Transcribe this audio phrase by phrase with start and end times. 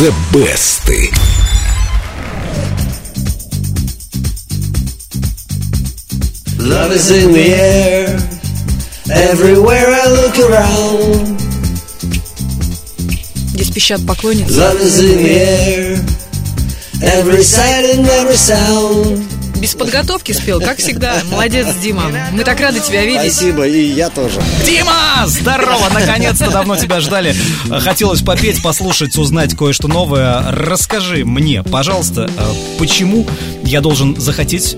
[0.00, 0.88] The Best.
[6.58, 8.06] Love is in the air.
[9.10, 11.38] Everywhere I look around.
[13.52, 14.58] Здесь пищат поклонницы.
[14.58, 16.04] Love is in the air.
[17.02, 19.29] Every sight and every sound.
[19.61, 21.21] Без подготовки спел, как всегда.
[21.29, 22.05] Молодец, Дима.
[22.31, 23.31] Мы так рады тебя видеть.
[23.31, 24.41] Спасибо, и я тоже.
[24.65, 27.35] Дима, здорово, наконец-то давно тебя ждали.
[27.69, 30.43] Хотелось попеть, послушать, узнать кое-что новое.
[30.51, 33.27] Расскажи мне, пожалуйста, э, почему
[33.63, 34.75] я должен захотеть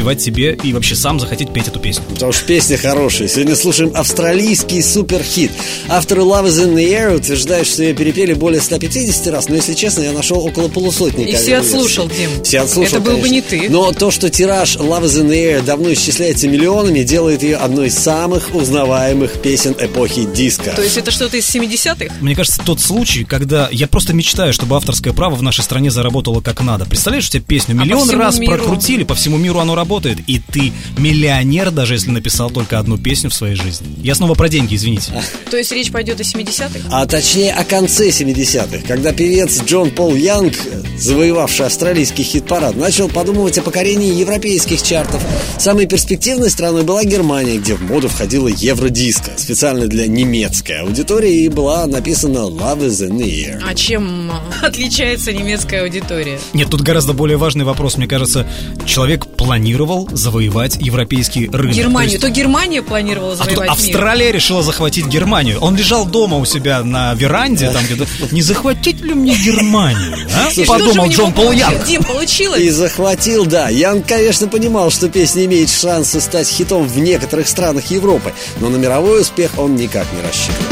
[0.00, 2.04] подпевать тебе и вообще сам захотеть петь эту песню?
[2.08, 3.28] Потому что песня хорошая.
[3.28, 5.50] Сегодня слушаем австралийский суперхит.
[5.88, 9.74] Авторы Love is in the Air утверждают, что ее перепели более 150 раз, но, если
[9.74, 12.30] честно, я нашел около полусотни И все отслушал, Дим.
[12.42, 13.56] Все отслушал, Это был бы конечно.
[13.56, 13.70] не ты.
[13.70, 17.88] Но то, что тираж Love is in the Air давно исчисляется миллионами, делает ее одной
[17.88, 20.70] из самых узнаваемых песен эпохи диска.
[20.70, 22.14] То есть это что-то из 70-х?
[22.20, 26.40] Мне кажется, тот случай, когда я просто мечтаю, чтобы авторское право в нашей стране заработало
[26.40, 26.86] как надо.
[26.86, 28.54] Представляешь, у тебя песню А миллион всему раз миру?
[28.54, 29.89] прокрутили, по всему миру оно работает,
[30.26, 33.88] и ты миллионер, даже если написал только одну песню в своей жизни.
[34.02, 35.12] Я снова про деньги, извините.
[35.50, 36.80] То есть речь пойдет о 70-х?
[36.90, 40.54] А точнее о конце 70-х, когда певец Джон Пол Янг,
[40.98, 45.22] завоевавший австралийский хит-парад, начал подумывать о покорении европейских чартов.
[45.58, 51.48] Самой перспективной страной была Германия, где в моду входила евродиско, специально для немецкой аудитории, и
[51.48, 53.62] была написана Love is in the air.
[53.68, 54.30] А чем
[54.62, 56.38] отличается немецкая аудитория?
[56.52, 57.96] Нет, тут гораздо более важный вопрос.
[57.96, 58.46] Мне кажется,
[58.86, 61.74] человек планировал завоевать европейский рынок.
[61.74, 62.20] Германию.
[62.20, 63.94] То То, Германия планировала А тут завоевать мир.
[63.94, 65.58] Австралия решила захватить Германию.
[65.60, 68.06] Он лежал дома у себя на веранде, там где-то.
[68.32, 70.14] Не захватить ли мне Германию?
[70.36, 71.52] а?» И Подумал Джон Пол?
[71.52, 71.86] Янг.
[71.86, 72.60] Дим, получилось?
[72.60, 73.70] И захватил, да.
[73.70, 78.76] Янг, конечно, понимал, что песня имеет шансы стать хитом в некоторых странах Европы, но на
[78.76, 80.66] мировой успех он никак не рассчитывал.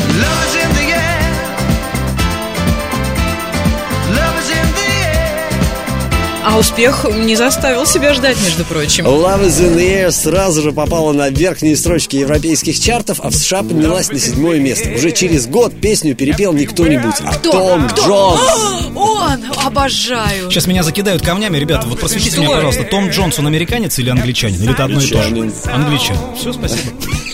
[6.58, 9.06] Успех не заставил себя ждать, между прочим.
[9.06, 13.34] Love is in the air сразу же попала на верхние строчки европейских чартов, а в
[13.34, 14.90] США поднялась на седьмое место.
[14.90, 18.40] Уже через год песню перепел не кто-нибудь, а Том Джонс.
[18.40, 19.44] А, Он!
[19.64, 20.50] Обожаю!
[20.50, 21.86] Сейчас меня закидают камнями, ребята.
[21.86, 22.40] Вот просветите Что?
[22.40, 22.84] меня, пожалуйста.
[22.84, 24.60] Том Джонс, он американец или англичанин?
[24.60, 25.18] Или это одно и то же?
[25.18, 25.52] Англичанин.
[25.72, 26.20] Англичанин.
[26.36, 26.82] Все, спасибо.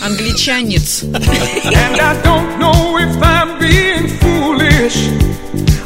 [0.03, 1.03] Англичанец.
[1.03, 4.95] And I don't know if I'm being foolish.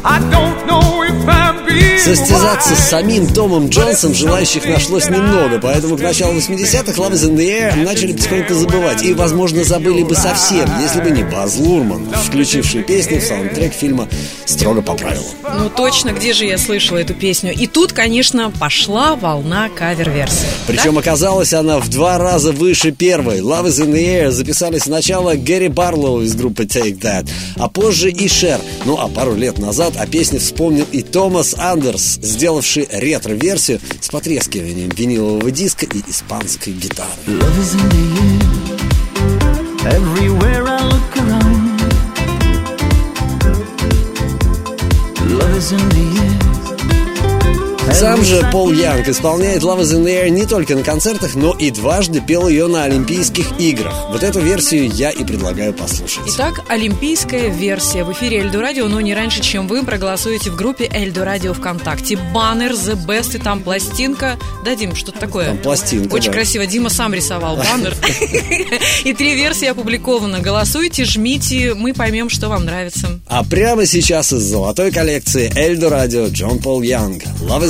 [0.04, 5.98] I don't know if I'm being Состязаться с самим Томом Джонсом желающих нашлось немного, поэтому
[5.98, 9.02] к началу 80-х Love is in the Air начали потихоньку забывать.
[9.02, 14.08] И, возможно, забыли бы совсем, если бы не Баз Лурман, включивший песню в саундтрек фильма
[14.46, 15.26] «Строго по правилам».
[15.58, 17.52] Ну точно, где же я слышала эту песню?
[17.52, 20.46] И тут, конечно, пошла волна кавер-версий.
[20.66, 23.40] Причем оказалась она в два раза выше первой.
[23.40, 28.10] Love is in the Air записали сначала Гэри Барлоу из группы Take That, а позже
[28.10, 28.60] и Шер.
[28.86, 31.54] Ну а пару лет назад о песне вспомнил и Томас
[31.90, 37.08] Андерс, сделавший ретро-версию с потрескиванием винилового диска и испанской гитары.
[39.82, 41.80] Everywhere I look around.
[45.30, 46.49] Love is in the air.
[47.92, 51.52] Сам же Пол Янг исполняет Love is in the Air не только на концертах, но
[51.52, 53.92] и дважды пел ее на Олимпийских играх.
[54.10, 56.22] Вот эту версию я и предлагаю послушать.
[56.28, 60.88] Итак, олимпийская версия в эфире Эльдо Радио, но не раньше, чем вы проголосуете в группе
[60.92, 62.16] Эльдо Радио ВКонтакте.
[62.32, 64.38] Баннер, The Best, и там пластинка.
[64.64, 65.46] Да, Дим, что-то такое?
[65.46, 66.32] Там пластинка, Очень да.
[66.34, 66.66] красиво.
[66.66, 67.94] Дима сам рисовал баннер.
[69.04, 70.40] И три версии опубликованы.
[70.40, 73.20] Голосуйте, жмите, мы поймем, что вам нравится.
[73.26, 77.24] А прямо сейчас из золотой коллекции Эльдо Радио Джон Пол Янг.
[77.40, 77.69] Love is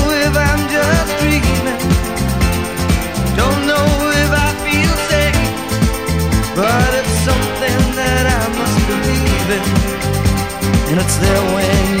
[11.01, 12.00] that's there when